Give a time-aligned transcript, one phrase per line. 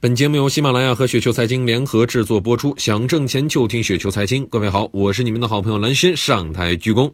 [0.00, 2.72] 本节目由喜马拉雅和雪球财经联合制作播出。
[2.78, 4.46] 想挣钱就听雪球财经。
[4.46, 7.12] 各位好，我是你们的好朋友蓝轩，上台鞠躬。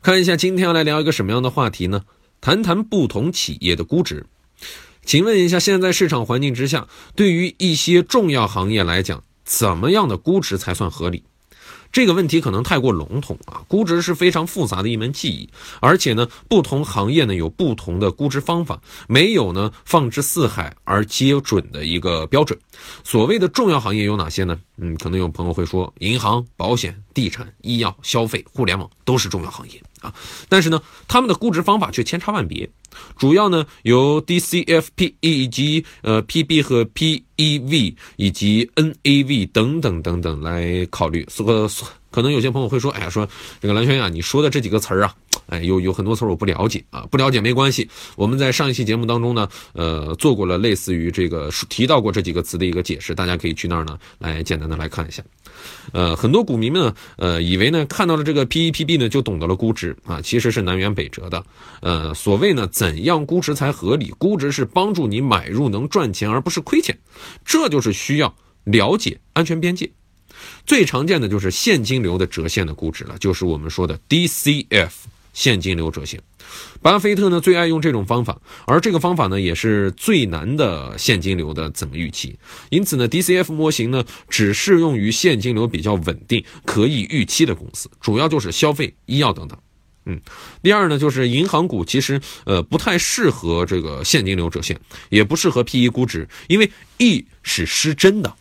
[0.00, 2.04] 看一下今天要来聊一个什么样的话题呢？
[2.40, 4.24] 谈谈不同企业的估值。
[5.04, 11.22] 请问一下，现在市场环境之下，对于一些重要行业来讲，怎么样的估值才算合理？
[11.92, 15.50] 这个问题可能太过笼统啊，估值是非常复杂的一门技艺，
[15.80, 22.58] 而且呢，不同行业呢有不同的估值方法，没有呢放之四海而皆准的一个标准。
[23.02, 24.58] 所谓的重要行业有哪些呢？
[24.76, 30.14] 嗯，可能有朋友会说，银行、保险、地产、医药、消费、互联网都是重要行业啊，
[30.48, 32.70] 但是呢，他们的估值方法却千差万别，
[33.16, 41.26] 主要呢由 DCF、PE 以及呃 PB 和 PEV 以及 NAV 等等等等来考虑。
[41.28, 41.68] 所个
[42.10, 43.28] 可能有些朋友会说，哎呀，说
[43.60, 45.14] 这个蓝轩呀，你说的这几个词儿啊。
[45.46, 47.88] 哎，有有很多词我不了解啊，不了解没关系。
[48.14, 55.20] 我们在上一期节目当中呢，呃，做过了类似于这个提到过这几个词的一个解释，大家可以去那儿呢来简单的来看一下。
[55.92, 61.44] 呃，很多股民们呢，呃，以为呢看到了这个 PEPB 呢就懂得了估值啊，其实是南辕北辙的。
[61.80, 64.12] 呃，所谓呢，怎样估值才合理？
[64.18, 66.96] 估值是帮助你买入能赚钱，而不是亏钱。
[67.44, 69.90] 这就是需要了解安全边界。
[70.66, 74.90] 最常见的就是现金流的折现的估值了，就是我们说的 DCF。
[75.32, 76.20] 现金流折现，
[76.82, 82.36] 巴菲特呢最爱用这种方法，而这个方法呢也是最难的现金流的怎么预期。
[82.68, 89.56] 因此呢，DCF 模型呢只适用于现金流比较稳定、可以预期的公司，主要就是消费、医药等等。
[90.06, 90.20] 嗯，
[90.64, 94.78] 第二呢就是银行股，其实呃不太适合这个现金流折现，
[95.10, 98.34] 也不适合 PE 估值，因为 E 是失真的，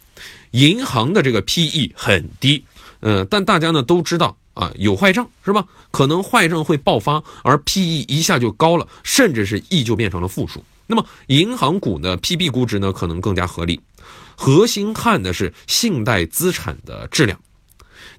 [0.52, 2.64] 银行的这个 PE 很低，
[3.02, 4.36] 嗯，但大家呢都知道。
[4.56, 5.64] 啊，有坏账是吧？
[5.90, 10.62] 可能坏账会爆发，而 P/E 一下就高了，甚至是 E 就变成了负数。
[10.86, 13.80] 那么银行股呢？P/B 估值呢可能更加合理。
[14.36, 17.40] 核心看的是信贷资产的质量。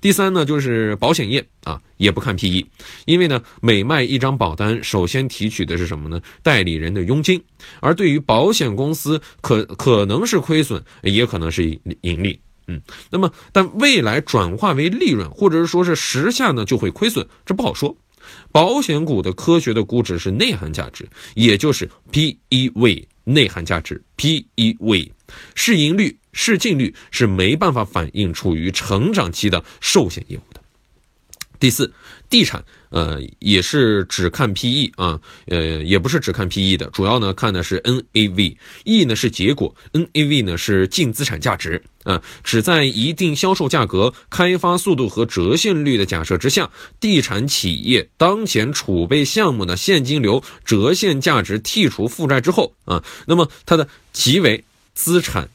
[0.01, 2.65] 第三呢，就是保险业啊，也不看 P/E，
[3.05, 6.21] 因为呢，每卖一张保单，首先提取的是什么呢？
[6.43, 7.43] 代理人的佣金。
[7.81, 12.41] 而对于保险公司，可可能是亏损，也可能是盈利。
[12.67, 17.95] 嗯，那么但未来转化为利润，或者是说是时下呢就会亏损，这不好说。
[18.53, 25.11] 保险股的科学的估值是内涵价值，也就是 PEV 内涵价值，PEV
[25.55, 30.61] 市盈率、市净率是没办法反映处于成长期的寿险业务的。
[31.59, 31.93] 第四，
[32.31, 54.65] 地产，呃，也是只看 PE 啊，呃，也不是只看 PE 的，主要呢看的是 NAV，E 呢是结果，NAV 呢是净资产价值啊，只在一定销售价格、开发速度和折现率的假设之下，地产企业当前储备项目的现金流折现价值剔除负债之后啊，那么它的即为
[54.95, 55.47] 资产。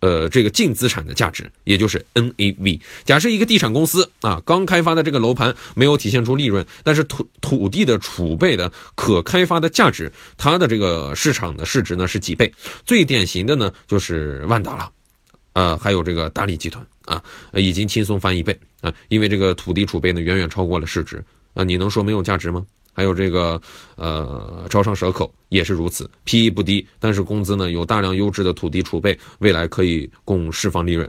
[0.00, 2.80] 呃，这个净资产的价值，也就是 NAV。
[3.04, 12.52] 假设一个地产公司啊，刚开发的这个楼盘没有体现出利润，但是土土地的储备的可开发的价值，它的这个市场的市值呢是几倍？
[12.86, 14.90] 最典型的呢就是万达了，
[15.54, 17.22] 呃，还有这个大力集团啊，
[17.54, 22.64] 已经轻松翻一倍啊，因为这个土地储备呢远远超过了市值啊，你能说没有价值吗？
[22.98, 23.62] 还有这个，
[23.94, 31.08] 呃，招商蛇口也是如此，PE 不低，但是工资呢有大量优质的土地储备，未来可以供释放利润。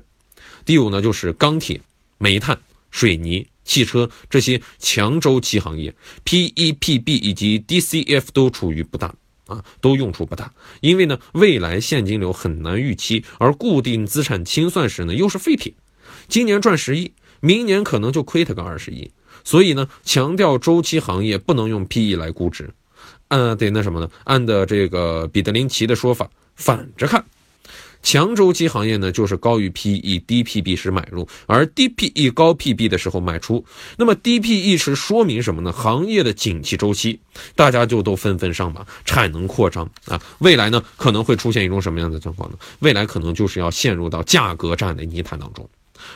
[0.63, 1.81] 第五呢就是钢铁、
[2.19, 2.55] 煤炭、
[2.91, 5.91] 水泥、汽车这些强周期行业
[6.25, 9.11] ，PE、PB 以及 DCF 都处于不大
[9.47, 15.73] 啊，都用处不大，因为呢未来现金流很难预期，而固定资产清算时呢又是废铁，
[16.27, 19.09] 今年赚十亿，明年可能就亏他个二十亿。
[19.43, 22.69] 所以呢，强调周期行业不能用 PE 来估值，
[23.29, 24.09] 呃，得那什么呢？
[24.23, 27.23] 按的这个彼得林奇的说法，反着看，
[28.01, 33.63] 强周期行业呢就是高于 PE、低 PB 时买入，而低 PE 高 PB 的时候卖出。
[33.97, 35.71] 那么低 PE 是说明什么呢？
[35.71, 37.19] 行业的景气周期，
[37.55, 42.57] 大家就都纷纷上马，产能扩张啊，未来呢可能会出现一种什么样的情况呢？
[42.79, 45.69] 未来可能就是要陷入到价格战的泥潭当中。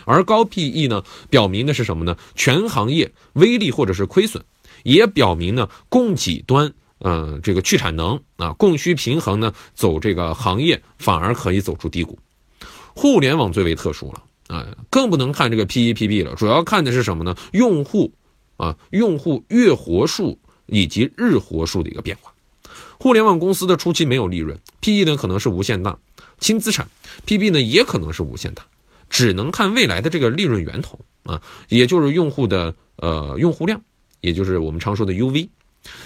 [0.06, 2.18] 而高 PE 呢，表明的是什么呢？
[2.35, 4.44] 全行业微利或者是亏损，
[4.83, 12.18] 也表明呢，供给端，嗯，这个去产能啊，供需平衡呢，走这个行业反而可以走出低谷。
[12.95, 14.24] 互联网最为特殊了
[14.56, 17.36] 啊，更不能看这个 PE、PB 了，主要看的是什么呢？
[17.51, 18.13] 用户
[18.57, 22.31] 啊，用户月活数以及日活数的一个变化。
[23.00, 25.97] 互联网公司的初期没有利润，PE 呢可能是无限大，
[26.39, 26.88] 轻资产
[27.25, 28.63] ，PB 呢也可能是无限大。
[29.13, 31.39] 只能看未来的这个利润源头啊，
[31.69, 33.80] 也就是用户的呃用户量，
[34.21, 35.50] 也就是我们常说的 UV，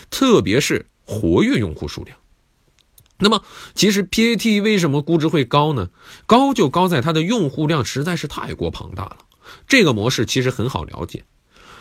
[0.09, 2.17] 特别是活跃用户数量。
[3.17, 3.41] 那么，
[3.73, 5.89] 其实 PAT 为什么估值会高呢？
[6.25, 9.19] 高就高在它的用户量实在是太过庞大了。
[9.69, 11.23] 这个模式其实很好了解，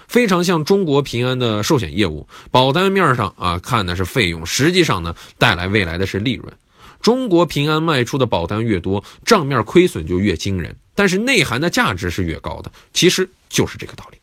[0.06, 6.56] 非常像中国平安的寿险业务，保单面上啊看的是费用，实际上呢带来未来的是利润。
[7.02, 14.18] 中国平安卖出的保单越多，账面亏损就越惊人，但是内涵的价值是越高的，其实就是这个道理。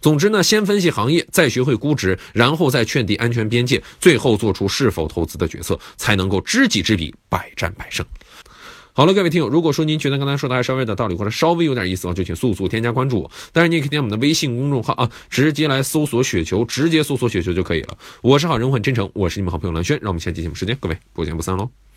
[0.00, 8.06] 总之呢，先分析行业，再学会估值，然后再确定安全边界，最后做出是否投资的决策，才能够知己知彼，百战百胜。
[8.92, 13.30] 好了，各位听友，如果说您觉得刚才说的还稍微的道理，或者稍微有点意思啊，就请速速添加关注我。
[13.52, 17.98] 当然，你也可以点我们的微信公众号啊，直接来搜索“雪球”，直接搜索“雪球”就可以了。
[18.22, 21.87] 我是好人，我很真诚，我是你们好朋友蓝轩，让我们下期节目时间，各位不见不散喽。